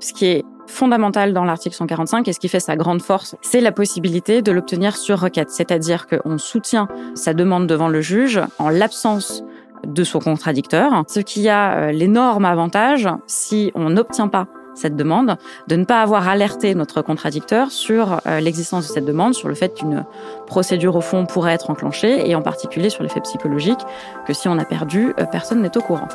ce 0.00 0.12
qui 0.12 0.26
est 0.26 0.44
fondamental 0.66 1.32
dans 1.32 1.44
l'article 1.44 1.74
145 1.74 2.28
et 2.28 2.32
ce 2.32 2.40
qui 2.40 2.48
fait 2.48 2.60
sa 2.60 2.76
grande 2.76 3.02
force, 3.02 3.36
c'est 3.40 3.60
la 3.60 3.72
possibilité 3.72 4.42
de 4.42 4.52
l'obtenir 4.52 4.96
sur 4.96 5.18
requête. 5.18 5.50
C'est-à-dire 5.50 6.06
qu'on 6.06 6.38
soutient 6.38 6.88
sa 7.14 7.34
demande 7.34 7.66
devant 7.66 7.88
le 7.88 8.00
juge 8.00 8.40
en 8.58 8.68
l'absence 8.68 9.42
de 9.86 10.04
son 10.04 10.18
contradicteur, 10.18 11.04
ce 11.08 11.20
qui 11.20 11.48
a 11.48 11.74
euh, 11.74 11.92
l'énorme 11.92 12.44
avantage, 12.44 13.08
si 13.26 13.70
on 13.74 13.90
n'obtient 13.90 14.28
pas 14.28 14.46
cette 14.74 14.96
demande, 14.96 15.36
de 15.66 15.76
ne 15.76 15.84
pas 15.84 16.02
avoir 16.02 16.28
alerté 16.28 16.74
notre 16.74 17.02
contradicteur 17.02 17.70
sur 17.70 18.20
euh, 18.26 18.40
l'existence 18.40 18.88
de 18.88 18.92
cette 18.92 19.04
demande, 19.04 19.34
sur 19.34 19.48
le 19.48 19.54
fait 19.54 19.74
qu'une 19.74 20.04
procédure 20.46 20.96
au 20.96 21.00
fond 21.00 21.26
pourrait 21.26 21.52
être 21.52 21.70
enclenchée, 21.70 22.28
et 22.28 22.34
en 22.34 22.42
particulier 22.42 22.90
sur 22.90 23.02
l'effet 23.02 23.20
psychologique, 23.20 23.80
que 24.26 24.32
si 24.32 24.48
on 24.48 24.58
a 24.58 24.64
perdu, 24.64 25.14
euh, 25.18 25.24
personne 25.30 25.62
n'est 25.62 25.76
au 25.76 25.80
courant. 25.80 26.08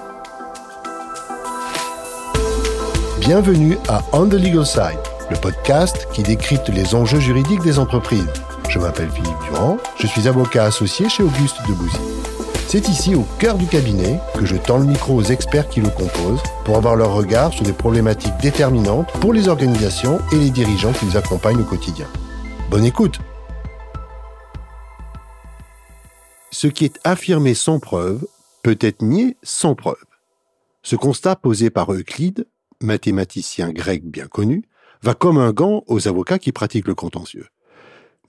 Bienvenue 3.26 3.78
à 3.88 4.04
On 4.12 4.28
the 4.28 4.34
Legal 4.34 4.66
Side, 4.66 5.00
le 5.32 5.38
podcast 5.38 6.10
qui 6.12 6.24
décrypte 6.24 6.68
les 6.68 6.94
enjeux 6.94 7.22
juridiques 7.22 7.62
des 7.62 7.80
entreprises. 7.80 8.28
Je 8.68 8.80
m'appelle 8.80 9.10
Philippe 9.10 9.40
Durand, 9.46 9.78
je 9.98 10.08
suis 10.08 10.28
avocat 10.28 10.66
associé 10.66 11.08
chez 11.08 11.24
Auguste 11.24 11.56
Debouzy. 11.66 11.96
C'est 12.68 12.90
ici, 12.90 13.16
au 13.16 13.26
cœur 13.40 13.58
du 13.58 13.66
cabinet, 13.66 14.20
que 14.38 14.46
je 14.46 14.58
tends 14.58 14.78
le 14.78 14.84
micro 14.84 15.16
aux 15.16 15.24
experts 15.24 15.70
qui 15.70 15.80
le 15.80 15.88
composent 15.88 16.44
pour 16.66 16.76
avoir 16.76 16.98
leur 16.98 17.14
regard 17.14 17.54
sur 17.54 17.64
des 17.64 17.72
problématiques 17.72 18.36
déterminantes 18.42 19.10
pour 19.22 19.32
les 19.32 19.48
organisations 19.48 20.20
et 20.34 20.36
les 20.36 20.50
dirigeants 20.50 20.92
qui 20.92 21.06
les 21.06 21.16
accompagnent 21.16 21.62
au 21.62 21.66
quotidien. 21.66 22.08
Bonne 22.70 22.84
écoute 22.84 23.22
Ce 26.52 26.68
qui 26.68 26.84
est 26.84 27.00
affirmé 27.06 27.54
sans 27.54 27.80
preuve 27.80 28.28
peut 28.64 28.78
être 28.82 29.02
nié 29.02 29.38
sans 29.44 29.76
preuve. 29.76 30.04
Ce 30.82 30.98
constat 30.98 31.38
posé 31.38 31.70
par 31.70 31.94
Euclide 31.94 32.46
mathématicien 32.84 33.72
grec 33.72 34.06
bien 34.06 34.28
connu, 34.28 34.64
va 35.02 35.14
comme 35.14 35.38
un 35.38 35.52
gant 35.52 35.84
aux 35.88 36.08
avocats 36.08 36.40
qui 36.40 36.52
pratiquent 36.52 36.88
le 36.88 36.96
contentieux. 36.96 37.48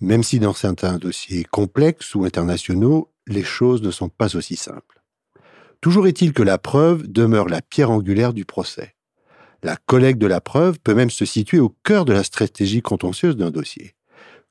Même 0.00 0.22
si 0.22 0.40
dans 0.40 0.54
certains 0.54 0.98
dossiers 0.98 1.44
complexes 1.44 2.14
ou 2.14 2.24
internationaux, 2.24 3.10
les 3.26 3.44
choses 3.44 3.82
ne 3.82 3.90
sont 3.90 4.08
pas 4.08 4.36
aussi 4.36 4.56
simples. 4.56 5.02
Toujours 5.80 6.06
est-il 6.06 6.32
que 6.32 6.42
la 6.42 6.58
preuve 6.58 7.06
demeure 7.06 7.48
la 7.48 7.62
pierre 7.62 7.90
angulaire 7.90 8.32
du 8.32 8.44
procès. 8.44 8.94
La 9.62 9.76
collecte 9.76 10.20
de 10.20 10.26
la 10.26 10.40
preuve 10.40 10.78
peut 10.80 10.94
même 10.94 11.10
se 11.10 11.24
situer 11.24 11.58
au 11.58 11.74
cœur 11.84 12.04
de 12.04 12.12
la 12.12 12.24
stratégie 12.24 12.82
contentieuse 12.82 13.36
d'un 13.36 13.50
dossier, 13.50 13.94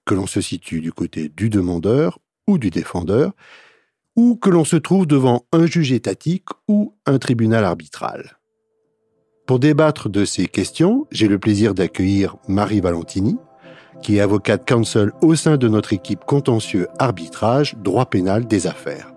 que 0.06 0.16
l'on 0.16 0.28
se 0.28 0.42
situe 0.42 0.82
du 0.82 0.92
côté 0.92 1.30
du 1.30 1.50
demandeur 1.50 2.20
ou 2.48 2.58
du 2.58 2.70
défendeur, 2.70 3.34
ou 4.16 4.36
que 4.36 4.50
l'on 4.50 4.66
se 4.66 4.76
trouve 4.76 5.08
devant 5.08 5.46
un 5.52 5.66
juge 5.66 5.92
étatique 5.92 6.48
ou 6.68 6.96
un 7.06 7.20
tribunal 7.20 7.64
arbitral. 7.64 8.38
Pour 9.46 9.60
débattre 9.60 10.08
de 10.08 10.24
ces 10.24 10.48
questions, 10.48 11.06
j'ai 11.12 11.28
le 11.28 11.38
plaisir 11.38 11.74
d'accueillir 11.74 12.38
Marie 12.48 12.80
Valentini, 12.80 13.38
qui 14.02 14.16
est 14.18 14.22
avocate 14.22 14.66
counsel 14.66 15.12
au 15.22 15.36
sein 15.36 15.58
de 15.58 15.68
notre 15.68 15.92
équipe 15.92 16.24
contentieux 16.26 16.88
arbitrage 16.98 17.76
droit 17.78 18.06
pénal 18.06 18.48
des 18.48 18.68
affaires. 18.68 19.12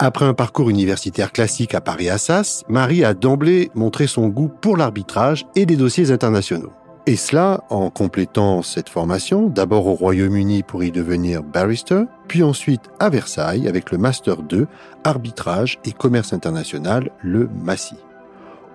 Après 0.00 0.24
un 0.24 0.34
parcours 0.34 0.68
universitaire 0.68 1.32
classique 1.32 1.76
à 1.76 1.80
Paris-Assas, 1.80 2.64
Marie 2.68 3.04
a 3.04 3.14
d'emblée 3.14 3.70
montré 3.76 4.08
son 4.08 4.26
goût 4.28 4.48
pour 4.48 4.76
l'arbitrage 4.76 5.46
et 5.54 5.64
les 5.64 5.76
dossiers 5.76 6.10
internationaux. 6.10 6.72
Et 7.06 7.14
cela 7.14 7.62
en 7.70 7.88
complétant 7.88 8.62
cette 8.62 8.88
formation, 8.88 9.48
d'abord 9.48 9.86
au 9.86 9.94
Royaume-Uni 9.94 10.64
pour 10.64 10.82
y 10.82 10.90
devenir 10.90 11.44
barrister, 11.44 12.02
puis 12.26 12.42
ensuite 12.42 12.82
à 12.98 13.10
Versailles 13.10 13.68
avec 13.68 13.92
le 13.92 13.98
Master 13.98 14.42
2, 14.42 14.66
arbitrage 15.04 15.78
et 15.84 15.92
commerce 15.92 16.32
international, 16.32 17.12
le 17.22 17.48
MASI. 17.62 17.94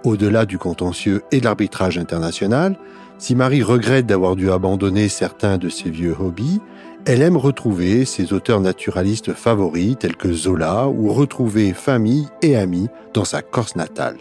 Au-delà 0.03 0.45
du 0.45 0.57
contentieux 0.57 1.21
et 1.31 1.39
de 1.39 1.45
l'arbitrage 1.45 1.97
international, 1.97 2.75
si 3.19 3.35
Marie 3.35 3.61
regrette 3.61 4.07
d'avoir 4.07 4.35
dû 4.35 4.49
abandonner 4.51 5.09
certains 5.09 5.59
de 5.59 5.69
ses 5.69 5.91
vieux 5.91 6.15
hobbies, 6.19 6.59
elle 7.05 7.21
aime 7.21 7.37
retrouver 7.37 8.05
ses 8.05 8.33
auteurs 8.33 8.61
naturalistes 8.61 9.33
favoris 9.33 9.95
tels 9.99 10.15
que 10.15 10.33
Zola 10.33 10.87
ou 10.87 11.13
retrouver 11.13 11.73
famille 11.73 12.27
et 12.41 12.55
amis 12.55 12.87
dans 13.13 13.25
sa 13.25 13.43
Corse 13.43 13.75
natale. 13.75 14.17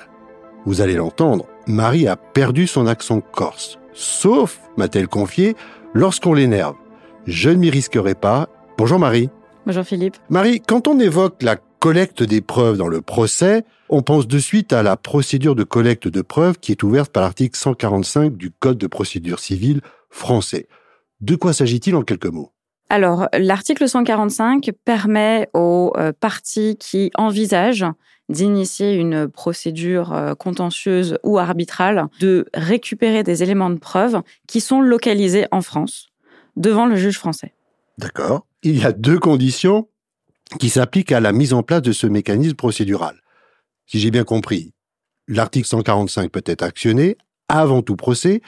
Vous 0.66 0.82
allez 0.82 0.96
l'entendre, 0.96 1.46
Marie 1.66 2.08
a 2.08 2.16
perdu 2.16 2.66
son 2.66 2.86
accent 2.86 3.22
corse, 3.22 3.78
sauf, 3.94 4.60
m'a-t-elle 4.76 5.08
confié, 5.08 5.56
lorsqu'on 5.94 6.34
l'énerve. 6.34 6.76
Je 7.26 7.48
ne 7.48 7.56
m'y 7.56 7.70
risquerai 7.70 8.14
pas. 8.14 8.48
Bonjour 8.76 8.98
Marie. 8.98 9.30
Bonjour 9.64 9.84
Philippe. 9.84 10.16
Marie, 10.28 10.60
quand 10.60 10.88
on 10.88 10.98
évoque 11.00 11.42
la 11.42 11.56
collecte 11.80 12.22
des 12.22 12.42
preuves 12.42 12.76
dans 12.76 12.88
le 12.88 13.00
procès, 13.00 13.64
on 13.88 14.02
pense 14.02 14.28
de 14.28 14.38
suite 14.38 14.72
à 14.72 14.82
la 14.82 14.96
procédure 14.96 15.56
de 15.56 15.64
collecte 15.64 16.06
de 16.06 16.22
preuves 16.22 16.58
qui 16.58 16.72
est 16.72 16.82
ouverte 16.82 17.10
par 17.10 17.22
l'article 17.22 17.58
145 17.58 18.36
du 18.36 18.50
Code 18.50 18.78
de 18.78 18.86
procédure 18.86 19.40
civile 19.40 19.80
français. 20.10 20.68
De 21.20 21.34
quoi 21.34 21.52
s'agit-il 21.52 21.96
en 21.96 22.02
quelques 22.02 22.26
mots? 22.26 22.52
Alors, 22.90 23.28
l'article 23.32 23.88
145 23.88 24.70
permet 24.84 25.48
aux 25.54 25.92
euh, 25.96 26.12
parties 26.12 26.76
qui 26.76 27.10
envisagent 27.16 27.86
d'initier 28.28 28.94
une 28.94 29.28
procédure 29.28 30.12
euh, 30.12 30.34
contentieuse 30.34 31.18
ou 31.22 31.38
arbitrale 31.38 32.08
de 32.20 32.46
récupérer 32.52 33.22
des 33.22 33.42
éléments 33.42 33.70
de 33.70 33.78
preuve 33.78 34.22
qui 34.46 34.60
sont 34.60 34.80
localisés 34.80 35.46
en 35.50 35.62
France 35.62 36.08
devant 36.56 36.86
le 36.86 36.96
juge 36.96 37.18
français. 37.18 37.54
D'accord. 37.96 38.46
Il 38.62 38.78
y 38.78 38.84
a 38.84 38.92
deux 38.92 39.18
conditions 39.18 39.88
qui 40.58 40.68
s'appliquent 40.68 41.12
à 41.12 41.20
la 41.20 41.32
mise 41.32 41.52
en 41.52 41.62
place 41.62 41.82
de 41.82 41.92
ce 41.92 42.06
mécanisme 42.06 42.56
procédural 42.56 43.20
si 43.90 43.98
j'ai 43.98 44.12
bien 44.12 44.22
compris, 44.22 44.72
l'article 45.26 45.66
145 45.66 46.30
peut 46.30 46.44
être 46.46 46.62
actionné 46.62 47.16
avant 47.48 47.82
tout 47.82 47.96
procès 47.96 48.40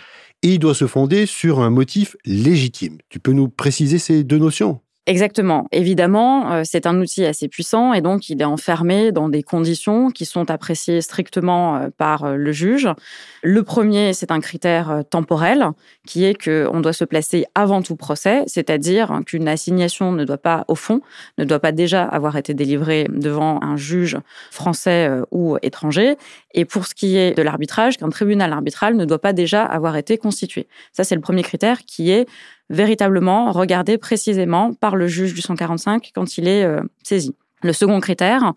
et 0.42 0.52
il 0.52 0.60
doit 0.60 0.76
se 0.76 0.86
fonder 0.86 1.26
sur 1.26 1.58
un 1.58 1.70
motif 1.70 2.16
légitime. 2.24 2.98
Tu 3.08 3.18
peux 3.18 3.32
nous 3.32 3.48
préciser 3.48 3.98
ces 3.98 4.22
deux 4.22 4.38
notions? 4.38 4.80
Exactement. 5.08 5.66
Évidemment, 5.72 6.52
euh, 6.52 6.62
c'est 6.64 6.86
un 6.86 7.00
outil 7.00 7.24
assez 7.24 7.48
puissant 7.48 7.92
et 7.92 8.00
donc 8.00 8.28
il 8.28 8.40
est 8.40 8.44
enfermé 8.44 9.10
dans 9.10 9.28
des 9.28 9.42
conditions 9.42 10.12
qui 10.12 10.24
sont 10.24 10.48
appréciées 10.48 11.00
strictement 11.00 11.74
euh, 11.74 11.88
par 11.98 12.22
euh, 12.22 12.36
le 12.36 12.52
juge. 12.52 12.88
Le 13.42 13.64
premier, 13.64 14.12
c'est 14.12 14.30
un 14.30 14.38
critère 14.38 15.02
temporel 15.10 15.66
qui 16.06 16.24
est 16.24 16.34
qu'on 16.34 16.80
doit 16.80 16.92
se 16.92 17.04
placer 17.04 17.46
avant 17.56 17.82
tout 17.82 17.96
procès, 17.96 18.44
c'est-à-dire 18.46 19.22
qu'une 19.26 19.48
assignation 19.48 20.12
ne 20.12 20.24
doit 20.24 20.38
pas, 20.38 20.64
au 20.68 20.76
fond, 20.76 21.00
ne 21.36 21.44
doit 21.44 21.58
pas 21.58 21.72
déjà 21.72 22.04
avoir 22.04 22.36
été 22.36 22.54
délivrée 22.54 23.08
devant 23.10 23.60
un 23.60 23.76
juge 23.76 24.16
français 24.52 25.10
ou 25.32 25.56
étranger. 25.62 26.16
Et 26.54 26.64
pour 26.64 26.86
ce 26.86 26.94
qui 26.94 27.16
est 27.16 27.36
de 27.36 27.42
l'arbitrage, 27.42 27.96
qu'un 27.96 28.08
tribunal 28.08 28.52
arbitral 28.52 28.94
ne 28.94 29.04
doit 29.04 29.20
pas 29.20 29.32
déjà 29.32 29.64
avoir 29.64 29.96
été 29.96 30.16
constitué. 30.16 30.68
Ça, 30.92 31.02
c'est 31.02 31.16
le 31.16 31.20
premier 31.20 31.42
critère 31.42 31.80
qui 31.84 32.12
est 32.12 32.28
véritablement 32.70 33.52
regardé 33.52 33.98
précisément 33.98 34.72
par 34.72 34.96
le 34.96 35.06
juge 35.06 35.34
du 35.34 35.40
145 35.40 36.10
quand 36.14 36.38
il 36.38 36.48
est 36.48 36.64
euh, 36.64 36.80
saisi. 37.02 37.34
Le 37.62 37.72
second 37.72 38.00
critère 38.00 38.54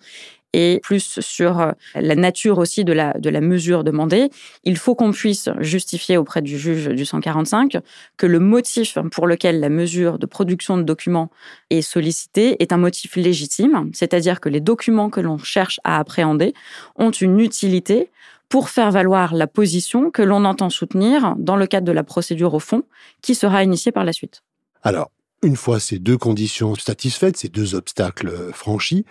est 0.56 0.82
plus 0.82 1.20
sur 1.20 1.60
euh, 1.60 1.72
la 1.96 2.16
nature 2.16 2.58
aussi 2.58 2.84
de 2.84 2.94
la, 2.94 3.14
de 3.14 3.30
la 3.30 3.42
mesure 3.42 3.84
demandée. 3.84 4.30
Il 4.64 4.78
faut 4.78 4.96
qu'on 4.96 5.12
puisse 5.12 5.50
justifier 5.60 6.18
auprès 6.18 6.42
du 6.42 6.58
juge 6.58 6.88
du 6.88 7.06
145 7.06 7.78
que 8.18 8.26
le 8.26 8.40
motif 8.40 8.98
pour 9.12 9.28
lequel 9.28 9.60
la 9.60 9.70
mesure 9.70 10.18
de 10.18 10.26
production 10.26 10.78
de 10.78 10.84
documents 10.84 11.30
est 11.70 11.82
sollicitée 11.82 12.62
est 12.62 12.72
un 12.72 12.78
motif 12.78 13.16
légitime, 13.16 13.90
c'est-à-dire 13.94 14.40
que 14.40 14.50
les 14.50 14.62
documents 14.62 15.10
que 15.10 15.20
l'on 15.20 15.38
cherche 15.38 15.80
à 15.84 16.00
appréhender 16.00 16.54
ont 16.96 17.12
une 17.12 17.40
utilité 17.40 18.10
pour 18.50 18.70
faire 18.70 18.92
valoir 18.92 19.34
la 19.34 19.48
position 19.48 20.12
que 20.12 20.22
l'on 20.22 20.46
entend 20.46 20.70
soutenir 20.70 21.36
dans 21.38 21.56
le 21.56 21.68
cadre 21.68 21.88
de 21.88 21.92
la 21.92 22.04
procédure 22.04 22.54
au 22.54 22.60
fond, 22.60 22.84
qui 23.22 23.36
sera 23.36 23.64
initiée 23.64 23.92
par 23.92 24.06
la 24.06 24.14
suite. 24.14 24.44
Alors, 24.84 25.12
une 25.44 25.56
fois 25.56 25.80
ces 25.80 26.00
deux 26.00 26.18
conditions 26.18 26.76
satisfaites, 26.76 27.38
ces 27.38 27.50
deux 27.50 27.76
obstacles 27.76 28.52
franchis, 28.54 29.06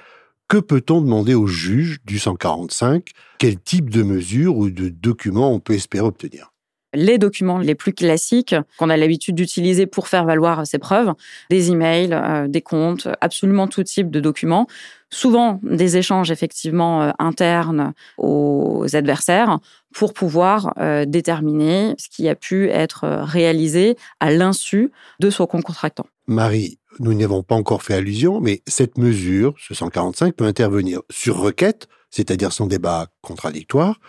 que 0.49 0.59
peut-on 0.59 1.01
demander 1.01 1.35
au 1.35 1.47
juge 1.47 1.99
du 2.05 2.19
145 2.19 3.11
Quel 3.39 3.59
type 3.59 3.89
de 3.91 4.03
mesures 4.03 4.57
ou 4.57 4.71
de 4.71 4.89
documents 4.89 5.53
on 5.53 5.59
peut 5.59 5.73
espérer 5.73 6.05
obtenir? 6.05 6.53
Les 6.93 7.19
documents 7.19 7.59
les 7.59 7.75
plus 7.75 7.93
classiques 7.93 8.55
qu'on 8.79 8.89
a 8.89 8.97
l'habitude 8.97 9.35
d'utiliser 9.35 9.87
pour 9.87 10.07
faire 10.07 10.25
valoir 10.25 10.65
ces 10.67 10.79
preuves, 10.79 11.13
des 11.51 11.73
emails, 11.73 12.13
euh, 12.13 12.47
des 12.47 12.63
comptes, 12.63 13.09
absolument 13.21 13.67
tout 13.67 13.83
type 13.83 14.11
de 14.11 14.21
documents, 14.21 14.69
souvent 15.15 15.61
des 15.63 15.97
échanges 15.97 16.31
effectivement 16.31 17.03
euh, 17.03 17.11
internes 17.19 17.93
aux 18.19 18.85
adversaires 18.95 19.59
pour 19.95 20.13
pouvoir 20.13 20.75
euh, 20.79 21.05
déterminer 21.07 21.95
ce 21.99 22.09
qui 22.09 22.29
a 22.29 22.35
pu 22.35 22.69
être 22.69 23.07
réalisé 23.23 23.97
à 24.21 24.33
l'insu 24.33 24.91
de 25.21 25.31
son 25.31 25.47
contractant. 25.47 26.07
Marie, 26.27 26.79
nous 26.99 27.15
n'y 27.15 27.25
avons 27.25 27.43
pas 27.43 27.55
encore 27.55 27.83
fait 27.83 27.95
allusion, 27.95 28.41
mais 28.41 28.63
cette 28.67 28.99
mesure, 28.99 29.55
ce 29.59 29.75
145, 29.75 30.35
peut 30.35 30.47
intervenir 30.47 31.01
sur 31.11 31.39
requête, 31.39 31.87
c'est-à-dire 32.11 32.53
sans 32.53 32.67
débat 32.67 33.09
contradictoire, 33.21 34.01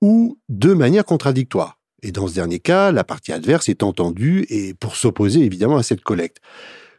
ou 0.00 0.38
de 0.48 0.72
manière 0.72 1.04
contradictoire. 1.04 1.78
Et 2.02 2.12
dans 2.12 2.28
ce 2.28 2.34
dernier 2.34 2.58
cas, 2.58 2.92
la 2.92 3.04
partie 3.04 3.32
adverse 3.32 3.68
est 3.68 3.82
entendue 3.82 4.46
et 4.50 4.74
pour 4.74 4.96
s'opposer 4.96 5.40
évidemment 5.40 5.76
à 5.76 5.82
cette 5.82 6.02
collecte. 6.02 6.38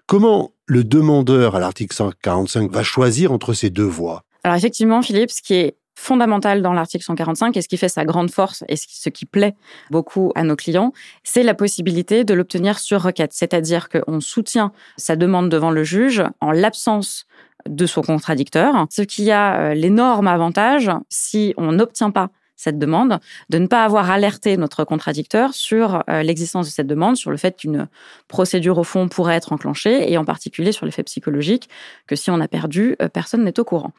Comment 0.08 0.52
le 0.68 0.84
demandeur 0.84 1.56
à 1.56 1.60
l'article 1.60 1.96
145 1.96 2.72
va 2.72 2.84
choisir 2.84 3.32
entre 3.32 3.54
ces 3.54 3.72
deux 3.72 3.84
voies? 3.84 4.24
Alors 4.44 4.56
effectivement, 4.56 5.02
Philippe, 5.02 5.32
ce 5.32 5.42
qui 5.42 5.56
est 5.56 5.78
fondamentale 5.96 6.62
dans 6.62 6.74
l'article 6.74 7.04
145 7.04 7.58
et 7.58 7.62
ce 7.62 7.68
qui 7.68 7.78
fait 7.78 7.90
sa 7.90 8.06
grande 8.06 8.30
force 8.30 8.64
et 8.68 8.76
ce 8.76 9.10
qui 9.10 9.26
plaît 9.26 9.56
beaucoup 9.90 10.32
à 10.36 10.44
nos 10.44 10.56
clients, 10.56 10.94
c'est 11.24 11.42
la 11.42 11.56
possibilité 11.56 12.24
de 12.24 12.34
l'obtenir 12.36 12.78
sur 12.78 13.02
requête. 13.02 13.34
C'est-à-dire 13.34 13.90
qu'on 13.90 14.20
soutient 14.20 14.72
sa 14.98 15.16
demande 15.16 15.50
devant 15.50 15.72
le 15.72 15.84
juge 15.84 16.24
en 16.42 16.52
l'absence 16.52 17.26
de 17.68 17.88
son 17.88 18.02
contradicteur, 18.02 18.86
ce 18.92 19.02
qui 19.02 19.32
a 19.32 19.60
euh, 19.60 19.74
l'énorme 19.74 20.28
avantage 20.28 20.92
si 21.10 21.56
on 21.58 21.72
n'obtient 21.72 22.12
pas 22.12 22.30
cette 22.56 22.80
demande, 22.80 23.20
de 23.50 23.58
ne 23.58 23.68
pas 23.68 23.84
avoir 23.84 24.10
alerté 24.10 24.58
notre 24.58 24.84
contradicteur 24.84 25.54
sur 25.54 26.04
euh, 26.10 26.24
l'existence 26.24 26.68
de 26.68 26.72
cette 26.72 26.88
demande, 26.88 27.18
sur 27.18 27.32
le 27.32 27.38
fait 27.38 27.58
qu'une 27.58 27.88
procédure 28.28 28.78
au 28.78 28.84
fond 28.84 29.08
pourrait 29.08 29.36
être 29.36 29.52
enclenchée, 29.52 30.12
et 30.12 30.18
en 30.18 30.26
particulier 30.26 30.72
sur 30.72 30.86
l'effet 30.86 31.04
psychologique, 31.04 31.70
que 32.08 32.16
si 32.16 32.32
on 32.32 32.40
a 32.40 32.48
perdu, 32.48 32.96
euh, 33.02 33.10
personne 33.10 33.44
n'est 33.44 33.60
au 33.60 33.66
courant. 33.66 33.92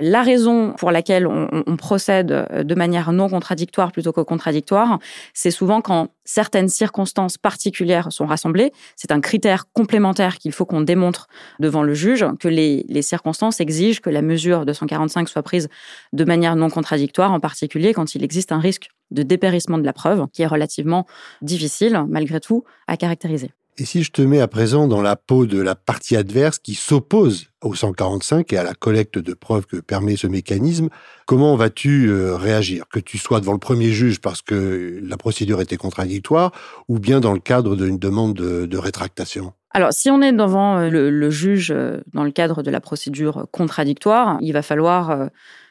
La 0.00 0.22
raison 0.22 0.72
pour 0.72 0.90
laquelle 0.90 1.26
on, 1.26 1.76
procède 1.76 2.30
euh, 2.30 2.62
de 2.62 2.74
manière 2.74 3.12
non 3.12 3.28
contradictoire 3.28 3.90
plutôt 3.92 4.12
que 4.12 4.20
contradictoire, 4.20 4.98
c'est 5.32 5.50
souvent 5.50 5.80
quand 5.80 6.08
certaines 6.24 6.68
circonstances 6.68 7.36
particulières 7.36 8.10
sont 8.10 8.26
rassemblées. 8.26 8.72
C'est 8.96 9.12
un 9.12 9.20
critère 9.20 9.70
complémentaire 9.72 10.38
qu'il 10.38 10.52
faut 10.52 10.64
qu'on 10.64 10.80
démontre 10.80 11.28
devant 11.60 11.82
le 11.82 11.92
juge, 11.94 12.24
que 12.40 12.48
les, 12.48 12.86
les, 12.88 13.02
circonstances 13.02 13.60
exigent 13.60 14.00
que 14.00 14.08
la 14.08 14.22
mesure 14.22 14.64
de 14.64 14.72
145 14.72 15.28
soit 15.28 15.42
prise 15.42 15.68
de 16.14 16.24
manière 16.24 16.56
non 16.56 16.70
contradictoire, 16.70 17.32
en 17.32 17.40
particulier 17.40 17.92
quand 17.92 18.03
il 18.06 18.24
existe 18.24 18.52
un 18.52 18.60
risque 18.60 18.88
de 19.10 19.22
dépérissement 19.22 19.78
de 19.78 19.84
la 19.84 19.92
preuve, 19.92 20.26
qui 20.32 20.42
est 20.42 20.46
relativement 20.46 21.06
difficile, 21.42 22.04
malgré 22.08 22.40
tout, 22.40 22.64
à 22.86 22.96
caractériser. 22.96 23.50
Et 23.76 23.84
si 23.84 24.04
je 24.04 24.12
te 24.12 24.22
mets 24.22 24.40
à 24.40 24.46
présent 24.46 24.86
dans 24.86 25.02
la 25.02 25.16
peau 25.16 25.46
de 25.46 25.60
la 25.60 25.74
partie 25.74 26.14
adverse 26.14 26.60
qui 26.60 26.74
s'oppose 26.74 27.46
au 27.60 27.74
145 27.74 28.52
et 28.52 28.56
à 28.56 28.62
la 28.62 28.74
collecte 28.74 29.18
de 29.18 29.34
preuves 29.34 29.66
que 29.66 29.78
permet 29.78 30.16
ce 30.16 30.28
mécanisme, 30.28 30.90
comment 31.26 31.56
vas-tu 31.56 32.08
euh, 32.08 32.36
réagir? 32.36 32.84
Que 32.88 33.00
tu 33.00 33.18
sois 33.18 33.40
devant 33.40 33.52
le 33.52 33.58
premier 33.58 33.90
juge 33.90 34.20
parce 34.20 34.42
que 34.42 35.00
la 35.02 35.16
procédure 35.16 35.60
était 35.60 35.76
contradictoire 35.76 36.52
ou 36.86 37.00
bien 37.00 37.18
dans 37.18 37.32
le 37.32 37.40
cadre 37.40 37.74
d'une 37.74 37.98
demande 37.98 38.34
de, 38.34 38.78
rétractation? 38.78 39.52
Alors, 39.74 39.92
si 39.92 40.10
on 40.10 40.22
est 40.22 40.32
devant 40.32 40.78
euh, 40.78 40.88
le, 40.88 41.30
juge 41.30 41.72
euh, 41.72 42.00
dans 42.12 42.24
le 42.24 42.30
cadre 42.30 42.62
de 42.62 42.70
la 42.70 42.80
procédure 42.80 43.46
contradictoire, 43.50 44.38
il 44.40 44.52
va 44.52 44.62
falloir 44.62 45.28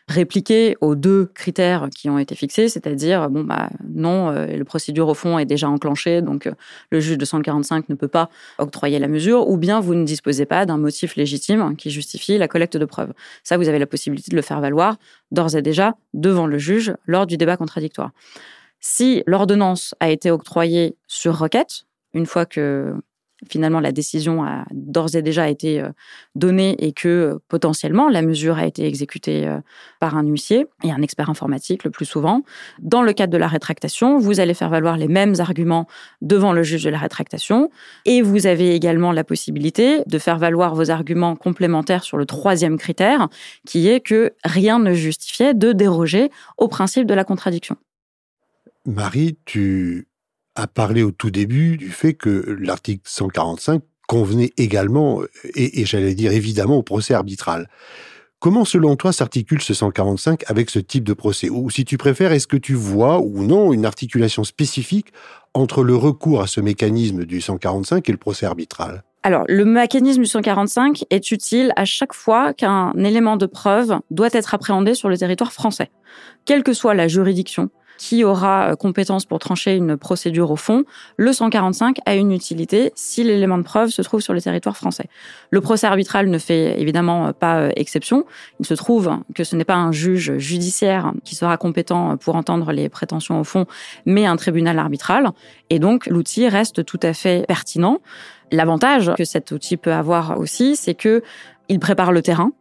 répliquer 0.07 0.75
aux 0.81 0.95
deux 0.95 1.25
critères 1.33 1.89
qui 1.95 2.09
ont 2.09 2.19
été 2.19 2.35
fixés, 2.35 2.67
c'est-à-dire, 2.67 3.29
bon, 3.29 3.43
bah, 3.43 3.69
non, 3.87 4.29
euh, 4.29 4.45
le 4.45 4.63
procédure 4.65 5.07
au 5.07 5.13
fond 5.13 5.39
est 5.39 5.45
déjà 5.45 5.69
enclenchée, 5.69 6.21
donc 6.21 6.47
euh, 6.47 6.51
le 6.91 6.99
juge 6.99 7.17
de 7.17 7.25
145 7.25 7.87
ne 7.89 7.95
peut 7.95 8.07
pas 8.07 8.29
octroyer 8.57 8.99
la 8.99 9.07
mesure, 9.07 9.47
ou 9.49 9.57
bien 9.57 9.79
vous 9.79 9.95
ne 9.95 10.03
disposez 10.03 10.45
pas 10.45 10.65
d'un 10.65 10.77
motif 10.77 11.15
légitime 11.15 11.75
qui 11.77 11.89
justifie 11.89 12.37
la 12.37 12.47
collecte 12.47 12.75
de 12.75 12.85
preuves. 12.85 13.13
Ça, 13.43 13.57
vous 13.57 13.69
avez 13.69 13.79
la 13.79 13.87
possibilité 13.87 14.29
de 14.31 14.35
le 14.35 14.41
faire 14.41 14.59
valoir 14.59 14.97
d'ores 15.31 15.55
et 15.55 15.61
déjà 15.61 15.95
devant 16.13 16.47
le 16.47 16.57
juge 16.57 16.93
lors 17.05 17.25
du 17.25 17.37
débat 17.37 17.55
contradictoire. 17.55 18.11
Si 18.81 19.23
l'ordonnance 19.25 19.95
a 20.01 20.09
été 20.09 20.31
octroyée 20.31 20.97
sur 21.07 21.37
requête, 21.37 21.85
une 22.13 22.25
fois 22.25 22.45
que 22.45 22.93
finalement 23.49 23.79
la 23.79 23.91
décision 23.91 24.43
a 24.43 24.65
d'ores 24.71 25.15
et 25.15 25.21
déjà 25.21 25.49
été 25.49 25.81
euh, 25.81 25.89
donnée 26.35 26.75
et 26.79 26.93
que 26.93 27.07
euh, 27.07 27.39
potentiellement 27.47 28.09
la 28.09 28.21
mesure 28.21 28.57
a 28.57 28.65
été 28.65 28.85
exécutée 28.85 29.47
euh, 29.47 29.59
par 29.99 30.17
un 30.17 30.23
huissier 30.23 30.65
et 30.83 30.91
un 30.91 31.01
expert 31.01 31.29
informatique 31.29 31.83
le 31.83 31.91
plus 31.91 32.05
souvent. 32.05 32.41
Dans 32.79 33.01
le 33.01 33.13
cadre 33.13 33.33
de 33.33 33.37
la 33.37 33.47
rétractation, 33.47 34.17
vous 34.17 34.39
allez 34.39 34.53
faire 34.53 34.69
valoir 34.69 34.97
les 34.97 35.07
mêmes 35.07 35.35
arguments 35.39 35.87
devant 36.21 36.53
le 36.53 36.63
juge 36.63 36.83
de 36.83 36.89
la 36.89 36.97
rétractation 36.97 37.69
et 38.05 38.21
vous 38.21 38.47
avez 38.47 38.75
également 38.75 39.11
la 39.11 39.23
possibilité 39.23 40.03
de 40.05 40.19
faire 40.19 40.37
valoir 40.37 40.75
vos 40.75 40.91
arguments 40.91 41.35
complémentaires 41.35 42.03
sur 42.03 42.17
le 42.17 42.25
troisième 42.25 42.77
critère 42.77 43.27
qui 43.65 43.87
est 43.87 43.99
que 43.99 44.33
rien 44.43 44.79
ne 44.79 44.93
justifiait 44.93 45.53
de 45.53 45.71
déroger 45.71 46.29
au 46.57 46.67
principe 46.67 47.05
de 47.05 47.13
la 47.13 47.23
contradiction. 47.23 47.77
Marie, 48.85 49.37
tu 49.45 50.07
a 50.55 50.67
parlé 50.67 51.03
au 51.03 51.11
tout 51.11 51.31
début 51.31 51.77
du 51.77 51.89
fait 51.89 52.13
que 52.13 52.57
l'article 52.59 53.01
145 53.05 53.81
convenait 54.07 54.51
également, 54.57 55.21
euh, 55.21 55.29
et, 55.55 55.81
et 55.81 55.85
j'allais 55.85 56.15
dire 56.15 56.31
évidemment, 56.31 56.77
au 56.77 56.83
procès 56.83 57.13
arbitral. 57.13 57.67
Comment, 58.43 58.65
selon 58.65 58.97
toi, 58.97 59.13
s'articule 59.13 59.61
ce 59.61 59.73
145 59.73 60.43
avec 60.47 60.69
ce 60.69 60.79
type 60.79 61.05
de 61.05 61.13
procès? 61.13 61.49
Ou 61.49 61.69
si 61.69 61.85
tu 61.85 61.97
préfères, 61.97 62.33
est-ce 62.33 62.45
que 62.45 62.57
tu 62.57 62.73
vois 62.73 63.21
ou 63.21 63.45
non 63.45 63.71
une 63.71 63.85
articulation 63.85 64.43
spécifique 64.43 65.13
entre 65.53 65.81
le 65.81 65.95
recours 65.95 66.41
à 66.41 66.47
ce 66.47 66.59
mécanisme 66.59 67.23
du 67.23 67.39
145 67.39 68.09
et 68.09 68.11
le 68.11 68.17
procès 68.17 68.45
arbitral? 68.45 69.03
Alors, 69.25 69.45
le 69.47 69.63
mécanisme 69.63 70.21
du 70.21 70.27
145 70.27 71.05
est 71.09 71.31
utile 71.31 71.71
à 71.77 71.85
chaque 71.85 72.11
fois 72.11 72.53
qu'un 72.53 72.91
élément 72.97 73.37
de 73.37 73.45
preuve 73.45 73.97
doit 74.11 74.27
être 74.33 74.53
appréhendé 74.53 74.93
sur 74.93 75.07
le 75.07 75.17
territoire 75.17 75.53
français, 75.53 75.89
quelle 76.43 76.63
que 76.63 76.73
soit 76.73 76.95
la 76.95 77.07
juridiction 77.07 77.69
qui 77.97 78.23
aura 78.23 78.71
euh, 78.71 78.75
compétence 78.75 79.25
pour 79.25 79.39
trancher 79.39 79.75
une 79.75 79.97
procédure 79.97 80.51
au 80.51 80.55
fond, 80.55 80.83
le 81.17 81.33
145 81.33 81.97
a 82.05 82.15
une 82.15 82.31
utilité 82.31 82.91
si 82.95 83.23
l'élément 83.23 83.57
de 83.57 83.63
preuve 83.63 83.89
se 83.89 84.01
trouve 84.01 84.21
sur 84.21 84.33
le 84.33 84.41
territoire 84.41 84.77
français. 84.77 85.05
Le 85.51 85.61
procès 85.61 85.87
arbitral 85.87 86.29
ne 86.29 86.37
fait 86.37 86.79
évidemment 86.79 87.27
euh, 87.27 87.31
pas 87.31 87.59
euh, 87.59 87.71
exception. 87.75 88.25
Il 88.59 88.65
se 88.65 88.73
trouve 88.73 89.11
que 89.35 89.43
ce 89.43 89.55
n'est 89.55 89.65
pas 89.65 89.75
un 89.75 89.91
juge 89.91 90.37
judiciaire 90.37 91.13
qui 91.23 91.35
sera 91.35 91.57
compétent 91.57 92.17
pour 92.17 92.35
entendre 92.35 92.71
les 92.71 92.89
prétentions 92.89 93.39
au 93.39 93.43
fond, 93.43 93.65
mais 94.05 94.25
un 94.25 94.35
tribunal 94.35 94.79
arbitral. 94.79 95.29
Et 95.69 95.79
donc, 95.79 96.07
l'outil 96.07 96.47
reste 96.47 96.85
tout 96.85 96.99
à 97.03 97.13
fait 97.13 97.45
pertinent. 97.47 97.99
L'avantage 98.51 99.11
que 99.17 99.25
cet 99.25 99.51
outil 99.51 99.77
peut 99.77 99.93
avoir 99.93 100.39
aussi, 100.39 100.75
c'est 100.75 100.93
que 100.93 101.23
il 101.69 101.79
prépare 101.79 102.11
le 102.11 102.21
terrain 102.21 102.51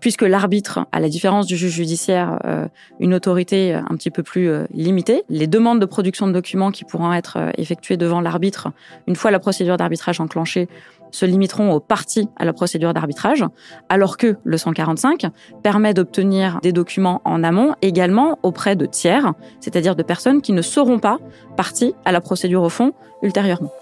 puisque 0.00 0.22
l'arbitre, 0.22 0.86
à 0.92 1.00
la 1.00 1.08
différence 1.08 1.46
du 1.46 1.56
juge 1.56 1.72
judiciaire, 1.72 2.38
euh, 2.44 2.66
une 2.98 3.14
autorité 3.14 3.74
un 3.74 3.94
petit 3.96 4.10
peu 4.10 4.22
plus 4.22 4.48
euh, 4.48 4.64
limitée. 4.72 5.22
Les 5.28 5.46
demandes 5.46 5.80
de 5.80 5.86
production 5.86 6.26
de 6.26 6.32
documents 6.32 6.70
qui 6.70 6.84
pourront 6.84 7.12
être 7.12 7.36
euh, 7.36 7.50
effectuées 7.56 7.96
devant 7.96 8.20
l'arbitre, 8.20 8.68
une 9.06 9.16
fois 9.16 9.30
la 9.30 9.38
procédure 9.38 9.76
d'arbitrage 9.76 10.20
enclenchée, 10.20 10.68
se 11.12 11.26
limiteront 11.26 11.72
aux 11.72 11.80
parties 11.80 12.28
à 12.36 12.44
la 12.44 12.52
procédure 12.52 12.94
d'arbitrage, 12.94 13.44
alors 13.88 14.16
que 14.16 14.36
le 14.44 14.56
145 14.56 15.26
permet 15.62 15.92
d'obtenir 15.92 16.60
des 16.62 16.72
documents 16.72 17.20
en 17.24 17.42
amont 17.42 17.74
également 17.82 18.38
auprès 18.44 18.76
de 18.76 18.86
tiers, 18.86 19.32
c'est-à-dire 19.60 19.96
de 19.96 20.04
personnes 20.04 20.40
qui 20.40 20.52
ne 20.52 20.62
seront 20.62 21.00
pas 21.00 21.18
parties 21.56 21.94
à 22.04 22.12
la 22.12 22.20
procédure 22.20 22.62
au 22.62 22.68
fond 22.68 22.92
ultérieurement. 23.22 23.72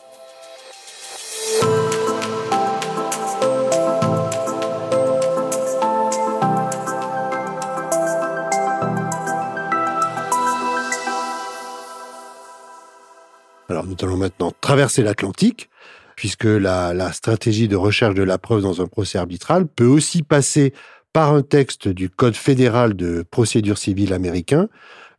Allons 14.05 14.17
maintenant 14.17 14.53
traverser 14.61 15.03
l'Atlantique, 15.03 15.69
puisque 16.17 16.45
la, 16.45 17.13
stratégie 17.13 17.69
de 17.69 17.77
recherche 17.77 18.15
de 18.15 18.23
la 18.23 18.39
preuve 18.39 18.63
dans 18.63 18.83
un 18.83 18.87
procès 18.87 19.19
arbitral 19.19 19.67
peut 19.67 19.87
aussi 19.87 20.23
passer 20.23 20.73
par 21.13 21.33
un 21.33 21.43
texte 21.43 21.89
du 21.89 22.11
Code 22.11 22.35
fédéral 22.35 22.95
de 22.95 23.25
procédure 23.31 23.79
civile 23.79 24.13
américain, 24.13 24.69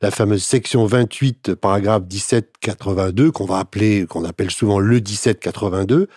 la 0.02 0.12
fameuse 0.12 0.44
section 0.44 0.86
28, 0.86 1.56
paragraphe 1.56 2.04
1782, 2.04 3.32
qu'on 3.32 3.46
va 3.46 3.60
appeler, 3.60 4.06
qu'on 4.08 4.24
appelle 4.24 4.52
souvent 4.52 4.80
le 4.80 4.96
1782, 4.96 6.08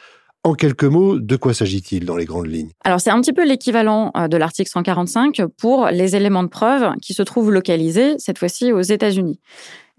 en 0.45 0.55
quelques 0.55 0.85
mots, 0.85 1.19
de 1.19 1.37
quoi 1.37 1.55
s'agit-il 1.55 2.05
dans 2.05 2.17
les 2.17 2.25
grandes 2.25 2.49
lignes? 2.49 2.71
Alors 2.85 3.01
c'est 3.01 3.11
un 3.11 3.21
petit 3.21 3.33
peu 3.33 3.47
l'équivalent 3.47 4.11
euh, 4.17 4.27
de 4.27 4.37
l'article 4.37 4.69
145 4.69 5.43
pour 5.59 5.87
les 5.87 6.17
éléments 6.17 6.43
de 6.43 6.49
preuve 6.49 6.95
qui 7.01 7.15
se 7.15 7.23
trouvent 7.23 7.53
localisés, 7.53 8.17
cette 8.19 8.39
fois-ci 8.39 8.73
aux 8.73 8.81
États-Unis. 8.81 9.39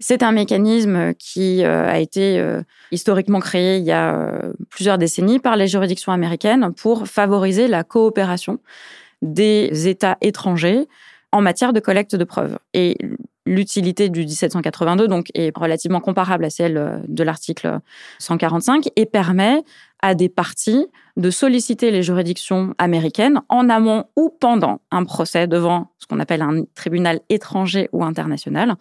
C'est 0.00 0.22
un 0.22 0.32
mécanisme 0.32 1.14
qui 1.14 1.64
euh, 1.64 1.88
a 1.88 1.98
été 1.98 2.38
euh, 2.38 2.62
historiquement 2.90 3.40
créé 3.40 3.78
il 3.78 3.84
y 3.84 3.92
a 3.92 4.30
plusieurs 4.70 4.98
décennies 4.98 5.38
par 5.38 5.56
les 5.56 5.68
juridictions 5.68 6.12
américaines 6.12 6.72
pour 6.74 7.06
favoriser 7.06 7.68
la 7.68 7.84
coopération 7.84 8.58
des 9.22 9.88
États 9.88 10.18
étrangers 10.20 10.88
en 11.32 11.40
matière 11.40 11.72
de 11.72 11.80
collecte 11.80 12.16
de 12.16 12.24
preuves. 12.24 12.58
Et 12.74 12.98
l'utilité 13.46 14.08
du 14.08 14.20
1782 14.20 15.08
donc 15.08 15.28
est 15.34 15.56
relativement 15.56 16.00
comparable 16.00 16.44
à 16.44 16.50
celle 16.50 17.02
de 17.06 17.24
l'article 17.24 17.78
145 18.18 18.88
et 18.96 19.06
permet 19.06 19.62
à 20.04 20.14
des 20.14 20.28
parties 20.28 20.86
de 21.16 21.30
solliciter 21.30 21.90
les 21.90 22.02
juridictions 22.02 22.74
américaines 22.76 23.40
en 23.48 23.70
amont 23.70 24.04
ou 24.16 24.28
pendant 24.38 24.82
un 24.90 25.04
procès 25.04 25.46
devant 25.46 25.92
ce 25.98 26.06
qu'on 26.06 26.20
appelle 26.20 26.42
un 26.42 26.64
tribunal 26.74 27.20
étranger 27.30 27.88
ou 27.90 28.04
international 28.04 28.74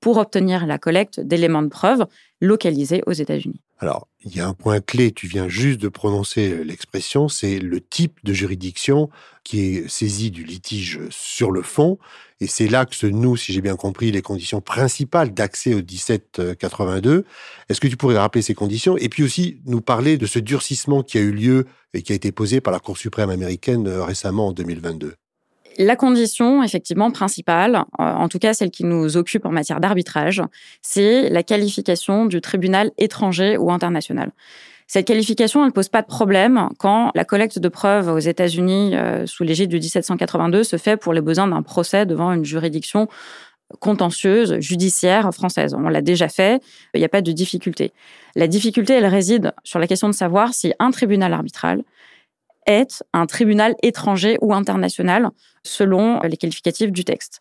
pour 0.00 0.16
obtenir 0.16 0.64
la 0.64 0.78
collecte 0.78 1.20
d'éléments 1.20 1.60
de 1.60 1.68
preuve 1.68 2.06
localisés 2.40 3.02
aux 3.06 3.12
États-Unis. 3.12 3.60
Alors, 3.82 4.08
il 4.22 4.36
y 4.36 4.40
a 4.40 4.46
un 4.46 4.52
point 4.52 4.80
clé, 4.80 5.10
tu 5.10 5.26
viens 5.26 5.48
juste 5.48 5.80
de 5.80 5.88
prononcer 5.88 6.62
l'expression, 6.64 7.30
c'est 7.30 7.58
le 7.58 7.80
type 7.80 8.18
de 8.24 8.34
juridiction 8.34 9.08
qui 9.42 9.60
est 9.60 9.88
saisie 9.88 10.30
du 10.30 10.44
litige 10.44 11.00
sur 11.08 11.50
le 11.50 11.62
fond. 11.62 11.98
Et 12.40 12.46
c'est 12.46 12.68
là 12.68 12.84
que 12.84 12.94
se 12.94 13.06
nouent, 13.06 13.38
si 13.38 13.54
j'ai 13.54 13.62
bien 13.62 13.76
compris, 13.76 14.12
les 14.12 14.20
conditions 14.20 14.60
principales 14.60 15.32
d'accès 15.32 15.72
au 15.72 15.78
1782. 15.78 17.24
Est-ce 17.70 17.80
que 17.80 17.88
tu 17.88 17.96
pourrais 17.96 18.18
rappeler 18.18 18.42
ces 18.42 18.54
conditions 18.54 18.98
et 18.98 19.08
puis 19.08 19.22
aussi 19.22 19.62
nous 19.64 19.80
parler 19.80 20.18
de 20.18 20.26
ce 20.26 20.38
durcissement 20.38 21.02
qui 21.02 21.16
a 21.16 21.22
eu 21.22 21.32
lieu 21.32 21.66
et 21.94 22.02
qui 22.02 22.12
a 22.12 22.14
été 22.14 22.32
posé 22.32 22.60
par 22.60 22.74
la 22.74 22.80
Cour 22.80 22.98
suprême 22.98 23.30
américaine 23.30 23.86
euh, 23.88 24.04
récemment 24.04 24.48
en 24.48 24.52
2022 24.52 25.14
La 25.78 25.96
condition, 25.96 26.62
effectivement, 26.62 27.10
principale, 27.10 27.84
euh, 27.98 28.02
en 28.02 28.28
tout 28.28 28.38
cas 28.38 28.52
celle 28.54 28.70
qui 28.70 28.84
nous 28.84 29.16
occupe 29.16 29.46
en 29.46 29.50
matière 29.50 29.80
d'arbitrage, 29.80 30.42
c'est 30.82 31.30
la 31.30 31.42
qualification 31.42 32.26
du 32.26 32.40
tribunal 32.40 32.90
étranger 32.98 33.56
ou 33.56 33.70
international. 33.70 34.32
Cette 34.86 35.06
qualification, 35.06 35.64
ne 35.64 35.70
pose 35.70 35.88
pas 35.88 36.02
de 36.02 36.08
problème 36.08 36.68
quand 36.78 37.12
la 37.14 37.24
collecte 37.24 37.60
de 37.60 37.68
preuves 37.68 38.08
aux 38.08 38.18
États-Unis 38.18 38.96
euh, 38.96 39.24
sous 39.24 39.44
l'égide 39.44 39.70
du 39.70 39.76
1782 39.76 40.64
se 40.64 40.76
fait 40.78 40.96
pour 40.96 41.12
les 41.12 41.20
besoins 41.20 41.46
d'un 41.46 41.62
procès 41.62 42.06
devant 42.06 42.32
une 42.32 42.44
juridiction 42.44 43.08
contentieuse, 43.78 44.58
judiciaire 44.58 45.30
française. 45.32 45.74
On 45.74 45.88
l'a 45.88 46.02
déjà 46.02 46.28
fait, 46.28 46.60
il 46.94 46.98
n'y 46.98 47.04
a 47.04 47.08
pas 47.08 47.22
de 47.22 47.30
difficulté. 47.30 47.92
La 48.34 48.48
difficulté, 48.48 48.94
elle 48.94 49.06
réside 49.06 49.52
sur 49.62 49.78
la 49.78 49.86
question 49.86 50.08
de 50.08 50.14
savoir 50.14 50.54
si 50.54 50.72
un 50.80 50.90
tribunal 50.90 51.32
arbitral 51.32 51.84
un 53.12 53.26
tribunal 53.26 53.74
étranger 53.82 54.38
ou 54.40 54.54
international 54.54 55.30
selon 55.62 56.20
les 56.20 56.36
qualificatifs 56.36 56.92
du 56.92 57.04
texte. 57.04 57.40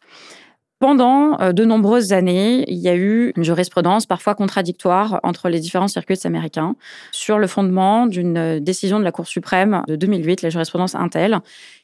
Pendant 0.79 1.38
euh, 1.41 1.51
de 1.51 1.65
nombreuses 1.65 2.13
années, 2.13 2.63
il 2.71 2.77
y 2.77 2.88
a 2.88 2.95
eu 2.95 3.33
une 3.36 3.43
jurisprudence 3.43 4.05
parfois 4.05 4.33
contradictoire 4.33 5.19
entre 5.24 5.50
les 5.50 5.59
différents 5.59 5.89
circuits 5.89 6.19
américains 6.24 6.75
sur 7.12 7.38
le 7.38 7.48
fondement 7.48 8.07
d'une 8.07 8.59
décision 8.59 8.98
de 8.98 9.03
la 9.03 9.12
Cour 9.12 9.27
suprême 9.27 9.83
de 9.89 9.98
2008, 9.98 10.41
la 10.41 10.50
jurisprudence 10.50 10.95
Intel, 10.95 11.39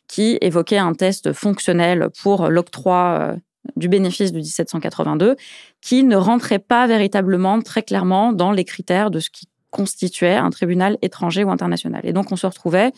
qui 0.08 0.38
évoquait 0.40 0.78
un 0.78 0.94
test 0.94 1.34
fonctionnel 1.34 2.08
pour 2.22 2.48
l'octroi 2.48 3.18
euh, 3.20 3.36
du 3.76 3.90
bénéfice 3.90 4.32
du 4.32 4.40
1782, 4.40 5.36
qui 5.82 6.04
ne 6.04 6.16
rentrait 6.16 6.60
pas 6.60 6.88
véritablement 6.88 7.62
très 7.62 7.84
clairement 7.84 8.32
dans 8.32 8.54
les 8.54 8.64
critères 8.64 9.12
de 9.12 9.20
ce 9.20 9.30
qui 9.30 9.50
constituait 9.72 10.36
un 10.36 10.52
tribunal 10.52 10.98
étranger 11.02 11.44
ou 11.44 11.52
international. 11.52 12.00
Et 12.06 12.14
donc 12.14 12.32
on 12.32 12.38
se 12.38 12.48
retrouvait 12.48 12.94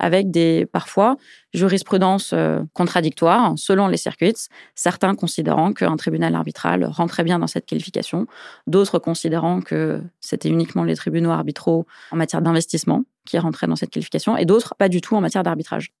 avec 0.00 0.30
des 0.30 0.66
parfois 0.66 1.16
jurisprudences 1.54 2.32
euh, 2.32 2.60
contradictoires 2.74 3.54
selon 3.56 3.88
les 3.88 3.96
circuits, 3.96 4.48
certains 4.74 5.14
considérant 5.14 5.72
qu'un 5.72 5.96
tribunal 5.96 6.34
arbitral 6.34 6.84
rentrait 6.84 7.24
bien 7.24 7.38
dans 7.38 7.46
cette 7.46 7.66
qualification, 7.66 8.26
d'autres 8.66 8.98
considérant 8.98 9.60
que 9.60 10.02
c'était 10.20 10.48
uniquement 10.48 10.84
les 10.84 10.96
tribunaux 10.96 11.30
arbitraux 11.30 11.86
en 12.10 12.16
matière 12.16 12.42
d'investissement 12.42 13.04
qui 13.26 13.38
rentraient 13.38 13.66
dans 13.66 13.76
cette 13.76 13.90
qualification, 13.90 14.36
et 14.36 14.44
d'autres 14.44 14.74
pas 14.76 14.88
du 14.88 15.00
tout 15.00 15.14
en 15.14 15.20
matière 15.20 15.42
d'arbitrage. 15.42 15.92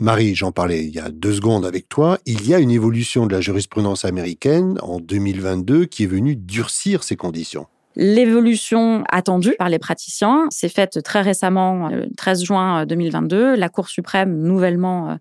Marie, 0.00 0.34
j'en 0.34 0.50
parlais 0.50 0.84
il 0.84 0.92
y 0.92 0.98
a 0.98 1.08
deux 1.08 1.34
secondes 1.34 1.64
avec 1.64 1.88
toi, 1.88 2.18
il 2.26 2.48
y 2.48 2.54
a 2.54 2.58
une 2.58 2.72
évolution 2.72 3.26
de 3.26 3.32
la 3.32 3.40
jurisprudence 3.40 4.04
américaine 4.04 4.78
en 4.82 4.98
2022 4.98 5.84
qui 5.84 6.02
est 6.02 6.08
venue 6.08 6.34
durcir 6.34 7.04
ces 7.04 7.14
conditions. 7.14 7.66
L'évolution 7.96 9.04
attendue 9.08 9.54
par 9.58 9.68
les 9.68 9.78
praticiens 9.78 10.46
s'est 10.50 10.68
faite 10.68 11.02
très 11.02 11.20
récemment, 11.20 11.88
le 11.88 12.08
13 12.16 12.44
juin 12.44 12.86
2022. 12.86 13.54
La 13.54 13.68
Cour 13.68 13.88
suprême, 13.88 14.36
nouvellement, 14.38 15.10
euh, 15.10 15.14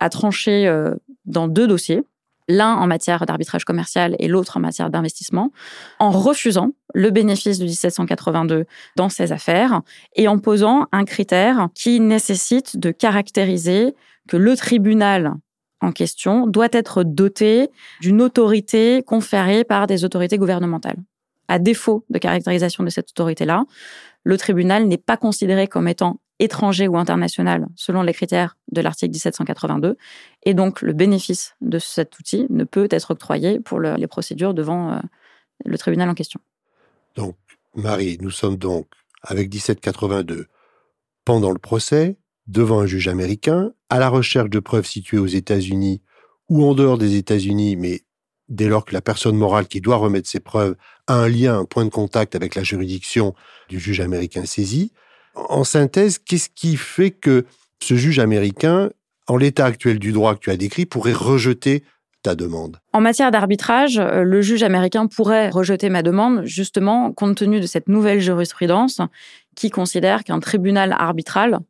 a 0.00 0.08
tranché 0.10 0.66
euh, 0.66 0.94
dans 1.24 1.48
deux 1.48 1.66
dossiers, 1.66 2.02
l'un 2.48 2.74
en 2.74 2.86
matière 2.86 3.24
d'arbitrage 3.24 3.64
commercial 3.64 4.16
et 4.18 4.28
l'autre 4.28 4.58
en 4.58 4.60
matière 4.60 4.90
d'investissement, 4.90 5.52
en 5.98 6.10
refusant 6.10 6.72
le 6.94 7.10
bénéfice 7.10 7.58
de 7.58 7.64
1782 7.64 8.66
dans 8.96 9.08
ces 9.08 9.32
affaires 9.32 9.80
et 10.14 10.28
en 10.28 10.38
posant 10.38 10.86
un 10.92 11.04
critère 11.04 11.68
qui 11.74 12.00
nécessite 12.00 12.76
de 12.76 12.90
caractériser 12.90 13.94
que 14.28 14.36
le 14.36 14.56
tribunal 14.56 15.34
en 15.80 15.92
question 15.92 16.46
doit 16.46 16.68
être 16.72 17.04
doté 17.04 17.70
d'une 18.00 18.20
autorité 18.20 19.02
conférée 19.02 19.64
par 19.64 19.86
des 19.86 20.04
autorités 20.04 20.38
gouvernementales 20.38 20.98
à 21.52 21.58
défaut 21.58 22.06
de 22.08 22.18
caractérisation 22.18 22.82
de 22.82 22.88
cette 22.88 23.10
autorité-là, 23.10 23.64
le 24.24 24.38
tribunal 24.38 24.86
n'est 24.86 24.96
pas 24.96 25.18
considéré 25.18 25.68
comme 25.68 25.86
étant 25.86 26.18
étranger 26.38 26.88
ou 26.88 26.96
international 26.96 27.68
selon 27.76 28.02
les 28.02 28.14
critères 28.14 28.56
de 28.72 28.80
l'article 28.80 29.12
1782. 29.12 29.98
Et 30.44 30.54
donc, 30.54 30.80
le 30.80 30.94
bénéfice 30.94 31.54
de 31.60 31.78
cet 31.78 32.18
outil 32.18 32.46
ne 32.48 32.64
peut 32.64 32.88
être 32.90 33.10
octroyé 33.10 33.60
pour 33.60 33.80
les 33.80 34.06
procédures 34.06 34.54
devant 34.54 34.92
euh, 34.92 34.98
le 35.66 35.76
tribunal 35.76 36.08
en 36.08 36.14
question. 36.14 36.40
Donc, 37.16 37.36
Marie, 37.74 38.16
nous 38.22 38.30
sommes 38.30 38.56
donc 38.56 38.86
avec 39.22 39.52
1782 39.52 40.46
pendant 41.26 41.50
le 41.50 41.58
procès, 41.58 42.16
devant 42.46 42.80
un 42.80 42.86
juge 42.86 43.08
américain, 43.08 43.72
à 43.90 43.98
la 43.98 44.08
recherche 44.08 44.48
de 44.48 44.58
preuves 44.58 44.86
situées 44.86 45.18
aux 45.18 45.26
États-Unis 45.26 46.00
ou 46.48 46.64
en 46.64 46.74
dehors 46.74 46.96
des 46.96 47.16
États-Unis, 47.16 47.76
mais 47.76 48.04
dès 48.52 48.68
lors 48.68 48.84
que 48.84 48.92
la 48.92 49.00
personne 49.00 49.36
morale 49.36 49.66
qui 49.66 49.80
doit 49.80 49.96
remettre 49.96 50.28
ses 50.28 50.40
preuves 50.40 50.76
a 51.06 51.14
un 51.14 51.28
lien, 51.28 51.58
un 51.58 51.64
point 51.64 51.84
de 51.84 51.90
contact 51.90 52.36
avec 52.36 52.54
la 52.54 52.62
juridiction 52.62 53.34
du 53.68 53.80
juge 53.80 54.00
américain 54.00 54.44
saisi. 54.44 54.92
En 55.34 55.64
synthèse, 55.64 56.18
qu'est-ce 56.18 56.50
qui 56.54 56.76
fait 56.76 57.10
que 57.10 57.46
ce 57.80 57.94
juge 57.94 58.18
américain, 58.18 58.90
en 59.26 59.36
l'état 59.36 59.64
actuel 59.64 59.98
du 59.98 60.12
droit 60.12 60.34
que 60.34 60.40
tu 60.40 60.50
as 60.50 60.56
décrit, 60.56 60.84
pourrait 60.84 61.14
rejeter 61.14 61.82
ta 62.22 62.34
demande? 62.34 62.76
En 62.92 63.00
matière 63.00 63.30
d'arbitrage, 63.30 63.98
euh, 63.98 64.22
le 64.22 64.42
juge 64.42 64.62
américain 64.62 65.06
pourrait 65.06 65.48
rejeter 65.48 65.88
ma 65.88 66.02
demande 66.02 66.44
justement 66.44 67.10
compte 67.12 67.38
tenu 67.38 67.58
de 67.58 67.66
cette 67.66 67.88
nouvelle 67.88 68.20
jurisprudence 68.20 69.00
qui 69.56 69.70
considère 69.70 70.24
qu'un 70.24 70.40
tribunal 70.40 70.94
arbitral 70.98 71.60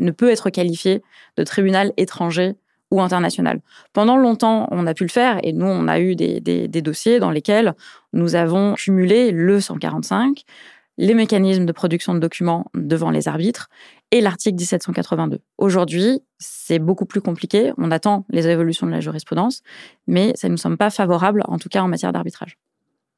ne 0.00 0.10
peut 0.10 0.30
être 0.30 0.50
qualifié 0.50 1.02
de 1.36 1.44
tribunal 1.44 1.92
étranger 1.96 2.54
ou 2.92 3.00
international. 3.00 3.60
Pendant 3.94 4.18
longtemps, 4.18 4.68
on 4.70 4.86
a 4.86 4.92
pu 4.92 5.04
le 5.04 5.08
faire 5.08 5.40
et 5.42 5.54
nous, 5.54 5.66
on 5.66 5.88
a 5.88 5.98
eu 5.98 6.14
des, 6.14 6.68
dossiers 6.68 7.18
dans 7.18 7.30
lesquels 7.30 7.74
nous 8.12 8.34
avons 8.34 8.74
cumulé 8.74 9.32
le 9.32 9.60
145, 9.60 10.42
les 10.98 11.14
mécanismes 11.14 11.64
de 11.64 11.72
production 11.72 12.12
de 12.12 12.18
documents 12.18 12.66
devant 12.74 13.10
les 13.10 13.28
arbitres 13.28 13.70
et 14.10 14.20
l'article 14.20 14.56
1782. 14.56 15.40
Aujourd'hui, 15.56 16.20
c'est 16.38 16.78
beaucoup 16.78 17.06
plus 17.06 17.22
compliqué. 17.22 17.72
On 17.78 17.90
attend 17.90 18.26
les 18.28 18.46
évolutions 18.46 18.86
de 18.86 18.92
la 18.92 19.00
jurisprudence, 19.00 19.62
mais 20.06 20.32
ça 20.34 20.48
ne 20.48 20.52
nous 20.52 20.58
semble 20.58 20.76
pas 20.76 20.90
favorable, 20.90 21.42
en 21.48 21.58
tout 21.58 21.70
cas 21.70 21.80
en 21.80 21.88
matière 21.88 22.12
d'arbitrage. 22.12 22.58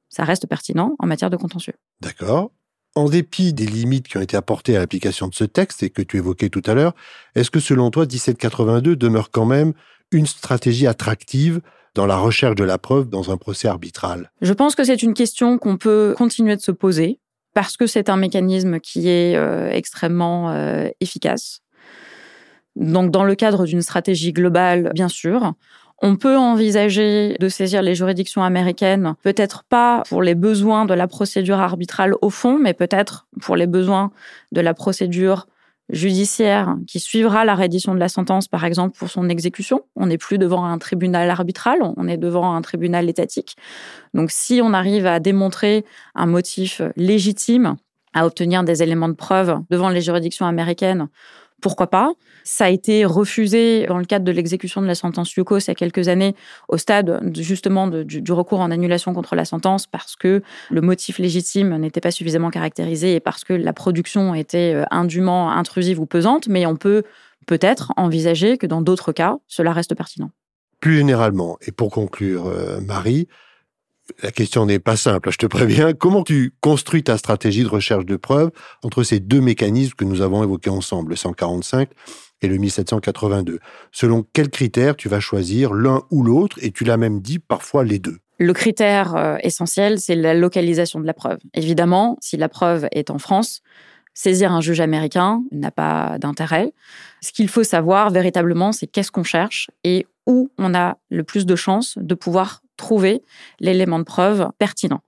Ça 0.08 0.22
reste 0.22 0.46
pertinent 0.46 0.94
en 1.00 1.08
matière 1.08 1.30
de 1.30 1.36
contentieux. 1.36 1.74
D'accord. 2.00 2.52
En 2.96 3.08
dépit 3.08 3.52
des 3.52 3.66
limites 3.66 4.06
qui 4.06 4.16
ont 4.18 4.20
été 4.20 4.36
apportées 4.36 4.76
à 4.76 4.78
l'application 4.78 5.26
de 5.26 5.34
ce 5.34 5.44
texte 5.44 5.82
et 5.82 5.90
que 5.90 6.02
tu 6.02 6.16
évoquais 6.16 6.48
tout 6.48 6.62
à 6.66 6.74
l'heure, 6.74 6.94
est-ce 7.34 7.50
que 7.50 7.58
selon 7.58 7.90
toi, 7.90 8.04
1782 8.04 8.94
demeure 8.94 9.30
quand 9.30 9.46
même 9.46 9.72
une 10.12 10.26
stratégie 10.26 10.86
attractive 10.86 11.60
dans 11.94 12.06
la 12.06 12.16
recherche 12.16 12.54
de 12.54 12.64
la 12.64 12.78
preuve 12.78 13.08
dans 13.08 13.32
un 13.32 13.36
procès 13.36 13.66
arbitral? 13.66 14.30
Je 14.40 14.52
pense 14.52 14.76
que 14.76 14.84
c'est 14.84 15.02
une 15.02 15.14
question 15.14 15.58
qu'on 15.58 15.76
peut 15.76 16.14
continuer 16.16 16.54
de 16.54 16.60
se 16.60 16.70
poser 16.70 17.18
parce 17.52 17.76
que 17.76 17.86
c'est 17.86 18.08
un 18.08 18.16
mécanisme 18.16 18.80
qui 18.80 19.08
est 19.08 19.36
euh, 19.36 19.70
extrêmement 19.70 20.50
euh, 20.50 20.88
efficace. 21.00 21.60
Donc 22.76 23.10
dans 23.10 23.24
le 23.24 23.36
cadre 23.36 23.66
d'une 23.66 23.82
stratégie 23.82 24.32
globale, 24.32 24.90
bien 24.94 25.08
sûr, 25.08 25.54
on 26.04 26.16
peut 26.16 26.37
envisager 26.37 27.34
de 27.40 27.49
saisir 27.49 27.80
les 27.80 27.94
juridictions 27.94 28.42
américaines, 28.42 29.14
peut-être 29.23 29.64
pas 29.64 30.02
pour 30.06 30.23
les 30.23 30.34
besoins 30.34 30.84
de 30.84 30.92
la 30.92 31.08
procédure 31.08 31.58
arbitrale 31.61 32.12
au 32.20 32.28
fond, 32.28 32.58
mais 32.58 32.75
peut-être 32.75 33.26
pour 33.40 33.56
les 33.56 33.66
besoins 33.66 34.11
de 34.52 34.61
la 34.61 34.75
procédure 34.75 35.46
judiciaire 35.88 36.76
qui 36.87 37.00
suivra 37.00 37.46
la 37.46 37.54
reddition 37.54 37.94
de 37.94 38.00
la 38.00 38.11
sentence, 38.11 38.49
par 38.49 38.66
exemple, 38.66 38.99
pour 38.99 39.08
son 39.08 39.30
exécution. 39.30 39.80
On 39.96 40.04
n'est 40.04 40.18
plus 40.18 40.37
devant 40.37 40.66
un 40.66 40.76
tribunal 40.76 41.30
arbitral, 41.30 41.78
on 41.96 42.06
est 42.06 42.18
devant 42.18 42.54
un 42.54 42.61
tribunal 42.61 43.08
étatique. 43.08 43.56
Donc 44.12 44.30
si 44.30 44.61
on 44.62 44.75
arrive 44.75 45.06
à 45.06 45.20
démontrer 45.20 45.87
un 46.14 46.26
motif 46.26 46.82
légitime 46.96 47.76
à 48.12 48.26
obtenir 48.26 48.62
des 48.62 48.82
éléments 48.82 49.08
de 49.08 49.14
preuve 49.14 49.58
devant 49.70 49.88
les 49.88 50.02
juridictions 50.02 50.44
américaines 50.44 51.08
pourquoi 51.64 51.87
pas 51.87 52.12
Ça 52.42 52.66
a 52.66 52.68
été 52.68 53.06
refusé 53.06 53.87
dans 53.87 53.97
le 53.97 54.04
cadre 54.04 54.26
de 54.26 54.30
l'exécution 54.33 54.83
de 54.83 54.87
la 54.87 54.94
sentence 54.94 55.35
Yukos 55.35 55.61
il 55.61 55.68
y 55.68 55.71
a 55.71 55.75
quelques 55.75 56.09
années, 56.09 56.37
au 56.68 56.76
stade 56.76 57.23
justement 57.35 57.88
du, 57.88 58.33
recours 58.33 58.61
en 58.61 58.71
annulation 58.71 59.14
contre 59.14 59.35
la 59.35 59.47
sentence, 59.47 59.87
parce 59.87 60.14
que 60.14 60.42
le 60.71 60.80
motif 60.83 61.18
légitime 61.18 61.75
n'était 61.78 62.02
pas 62.02 62.11
suffisamment 62.11 62.50
caractérisé 62.50 63.14
et 63.14 63.21
parce 63.21 63.44
que 63.44 63.54
la 63.54 63.73
production 63.73 64.35
était 64.35 64.75
euh, 64.75 64.85
indûment 64.90 65.52
intrusive 65.52 65.99
ou 66.00 66.04
pesante. 66.04 66.49
Mais 66.49 66.66
on 66.66 66.76
peut 66.76 67.02
peut-être 67.47 67.94
envisager 67.97 68.59
que 68.59 68.66
dans 68.66 68.83
d'autres 68.83 69.12
cas, 69.12 69.38
cela 69.49 69.73
reste 69.73 69.94
pertinent. 69.94 70.30
Plus 70.80 70.99
généralement, 70.99 71.56
et 71.66 71.73
pour 71.73 71.90
conclure, 71.90 72.47
euh, 72.47 72.78
Marie, 72.83 73.26
la 74.23 74.30
question 74.30 74.66
n'est 74.66 74.78
pas 74.78 74.96
simple, 74.96 75.30
je 75.30 75.38
te 75.38 75.46
préviens. 75.46 75.92
Comment 75.92 76.23
tu 76.23 76.54
construis 76.61 77.02
ta 77.02 77.16
stratégie 77.16 77.62
de 77.62 77.68
recherche 77.68 78.04
de 78.04 78.16
preuves 78.16 78.50
entre 78.82 79.02
ces 79.02 79.20
deux 79.20 79.40
mécanismes 79.40 79.94
que 79.94 80.04
nous 80.04 80.20
avons 80.20 80.42
évoqués 80.42 80.70
ensemble, 80.70 81.11
le 81.11 81.16
145 81.16 81.88
et 82.42 82.49
le 82.49 82.58
1782 82.58 83.58
Selon 83.92 84.25
quels 84.32 84.50
critères 84.50 84.96
tu 84.96 85.08
vas 85.08 85.20
choisir 85.20 85.73
l'un 85.73 86.02
ou 86.11 86.23
l'autre 86.23 86.58
Et 86.62 86.70
tu 86.70 86.84
l'as 86.84 86.96
même 86.96 87.20
dit 87.20 87.38
parfois 87.38 87.84
les 87.84 87.99
deux? 87.99 88.18
Le 88.38 88.52
critère 88.52 89.14
euh, 89.16 89.37
essentiel, 89.42 90.00
c'est 90.00 90.16
la 90.16 90.34
localisation 90.34 91.00
de 91.00 91.06
la 91.06 91.14
preuve. 91.14 91.38
Évidemment, 91.54 92.18
si 92.20 92.37
la 92.37 92.49
preuve 92.49 92.88
est 92.90 93.11
en 93.11 93.18
France, 93.18 93.62
saisir 94.12 94.52
un 94.52 94.61
juge 94.61 94.80
américain 94.80 95.42
n'a 95.52 95.70
pas 95.70 96.18
d'intérêt. 96.18 96.73
Ce 97.23 97.32
qu'il 97.32 97.49
faut 97.49 97.64
savoir 97.64 98.11
véritablement, 98.11 98.73
c'est 98.73 98.87
qu'est-ce 98.87 99.12
qu'on 99.12 99.25
cherche 99.25 99.70
et 99.82 100.06
où 100.26 100.50
on 100.58 100.75
a 100.75 100.96
le 101.11 101.23
plus 101.23 101.46
de 101.46 101.56
chances 101.56 101.96
de 102.00 102.14
pouvoir 102.14 102.63
trouver 102.76 103.22
l'élément 103.60 103.98
de 103.98 104.04
preuve 104.04 104.48
pertinent. 104.58 105.02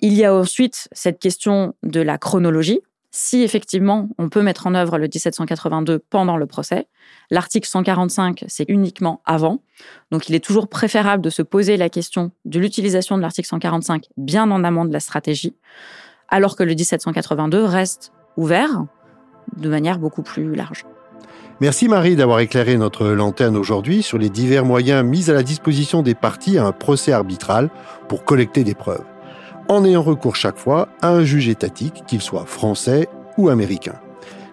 Il 0.00 0.14
y 0.14 0.24
a 0.24 0.34
ensuite 0.34 0.88
cette 0.92 1.18
question 1.18 1.74
de 1.82 2.00
la 2.00 2.18
chronologie. 2.18 2.80
si 3.10 3.42
effectivement 3.42 4.08
on 4.18 4.28
peut 4.28 4.42
mettre 4.42 4.66
en 4.66 4.74
œuvre 4.74 4.98
le 4.98 5.06
1782 5.06 5.98
pendant 5.98 6.36
le 6.36 6.46
procès. 6.46 6.86
L'article 7.30 7.66
145, 7.66 8.44
c'est 8.46 8.66
uniquement 8.68 9.22
avant. 9.24 9.62
Donc 10.10 10.28
il 10.28 10.34
est 10.34 10.44
toujours 10.44 10.68
préférable 10.68 11.22
de 11.22 11.30
se 11.30 11.42
poser 11.42 11.76
la 11.78 11.88
question 11.88 12.32
de 12.44 12.60
l'utilisation 12.60 13.16
de 13.16 13.22
l'article 13.22 13.48
145 13.48 14.04
bien 14.18 14.50
en 14.50 14.62
amont 14.62 14.84
de 14.84 14.92
la 14.92 15.00
stratégie, 15.00 15.56
alors 16.28 16.54
que 16.54 16.62
le 16.62 16.74
1782 16.74 17.64
reste 17.64 18.12
ouvert 18.36 18.84
de 19.56 19.68
manière 19.68 19.98
beaucoup 19.98 20.22
plus 20.22 20.54
large. 20.54 20.84
Merci 21.60 21.88
Marie 21.88 22.14
d'avoir 22.14 22.38
éclairé 22.38 22.76
notre 22.76 23.08
lanterne 23.08 23.56
aujourd'hui 23.56 24.04
sur 24.04 24.16
les 24.16 24.30
divers 24.30 24.64
moyens 24.64 25.04
mis 25.04 25.28
à 25.28 25.34
la 25.34 25.42
disposition 25.42 26.02
des 26.02 26.14
parties 26.14 26.56
à 26.56 26.64
un 26.64 26.70
procès 26.70 27.10
arbitral 27.10 27.68
pour 28.08 28.22
collecter 28.22 28.62
des 28.62 28.76
preuves, 28.76 29.02
en 29.68 29.84
ayant 29.84 30.02
recours 30.02 30.36
chaque 30.36 30.56
fois 30.56 30.88
à 31.02 31.08
un 31.08 31.24
juge 31.24 31.48
étatique, 31.48 32.04
qu'il 32.06 32.20
soit 32.20 32.46
français 32.46 33.08
ou 33.38 33.48
américain. 33.48 33.94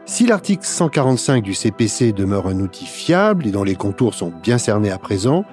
Si 0.08 0.26
l'article 0.26 0.66
145 0.66 1.44
du 1.44 1.54
CPC 1.54 2.12
demeure 2.12 2.48
un 2.48 2.60
outil 2.60 2.88
fiable 2.88 3.46
et 3.46 3.52
dont 3.52 3.64
les 3.64 3.76
contours 3.76 4.16
sont 4.16 4.34
bien 4.42 4.58
cernés 4.58 4.90
à 4.90 4.98
présent, 4.98 5.46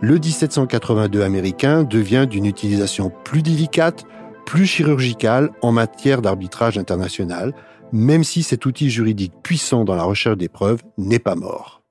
le 0.00 0.14
1782 0.14 1.20
américain 1.20 1.82
devient 1.82 2.26
d'une 2.28 2.46
utilisation 2.46 3.12
plus 3.22 3.42
délicate, 3.42 4.04
plus 4.46 4.64
chirurgicale 4.64 5.50
en 5.60 5.72
matière 5.72 6.22
d'arbitrage 6.22 6.78
international, 6.78 7.52
même 7.92 8.24
si 8.24 8.42
cet 8.42 8.66
outil 8.66 8.90
juridique 8.90 9.32
puissant 9.42 9.84
dans 9.84 9.94
la 9.94 10.04
recherche 10.04 10.38
des 10.38 10.48
preuves 10.48 10.82
n'est 10.98 11.18
pas 11.18 11.34
mort. 11.34 11.82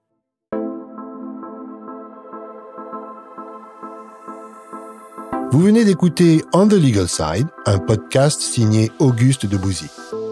Vous 5.52 5.62
venez 5.62 5.86
d'écouter 5.86 6.44
On 6.54 6.68
the 6.68 6.74
Legal 6.74 7.08
Side, 7.08 7.48
un 7.66 7.78
podcast 7.78 8.42
signé 8.42 8.92
Auguste 9.00 9.46
de 9.46 9.56
Bouzy. 9.56 9.88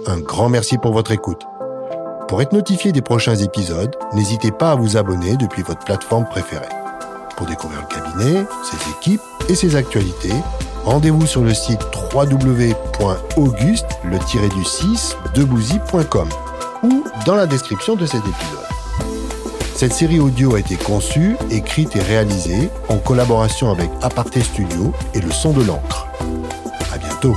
Un 0.05 0.19
grand 0.19 0.49
merci 0.49 0.77
pour 0.77 0.91
votre 0.91 1.11
écoute. 1.11 1.41
Pour 2.27 2.41
être 2.41 2.51
notifié 2.51 2.91
des 2.91 3.01
prochains 3.01 3.35
épisodes, 3.35 3.95
n'hésitez 4.13 4.51
pas 4.51 4.71
à 4.71 4.75
vous 4.75 4.97
abonner 4.97 5.37
depuis 5.37 5.61
votre 5.61 5.85
plateforme 5.85 6.25
préférée. 6.25 6.67
Pour 7.37 7.47
découvrir 7.47 7.81
le 7.81 7.87
cabinet, 7.87 8.45
ses 8.63 8.89
équipes 8.91 9.21
et 9.47 9.55
ses 9.55 9.75
actualités, 9.75 10.33
rendez-vous 10.85 11.25
sur 11.25 11.41
le 11.41 11.53
site 11.53 11.81
www.auguste 12.13 13.85
le 14.03 14.49
du 14.49 14.63
6 14.63 15.17
debouzy.com 15.33 16.29
ou 16.83 17.03
dans 17.25 17.35
la 17.35 17.47
description 17.47 17.95
de 17.95 18.05
cet 18.05 18.21
épisode. 18.21 18.63
Cette 19.75 19.93
série 19.93 20.19
audio 20.19 20.55
a 20.55 20.59
été 20.59 20.75
conçue, 20.75 21.35
écrite 21.49 21.95
et 21.95 22.01
réalisée 22.01 22.69
en 22.89 22.97
collaboration 22.97 23.71
avec 23.71 23.89
Aparté 24.01 24.41
Studio 24.41 24.93
et 25.13 25.19
le 25.19 25.31
son 25.31 25.51
de 25.51 25.63
l'encre. 25.63 26.07
À 26.93 26.97
bientôt. 26.97 27.35